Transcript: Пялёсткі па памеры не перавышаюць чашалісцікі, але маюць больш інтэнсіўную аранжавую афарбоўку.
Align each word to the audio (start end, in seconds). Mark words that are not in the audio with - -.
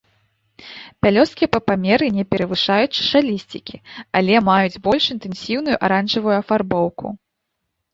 Пялёсткі 1.05 1.47
па 1.55 1.59
памеры 1.67 2.05
не 2.17 2.25
перавышаюць 2.33 2.89
чашалісцікі, 2.97 3.75
але 4.23 4.43
маюць 4.51 4.81
больш 4.91 5.03
інтэнсіўную 5.17 5.81
аранжавую 5.87 6.35
афарбоўку. 6.45 7.19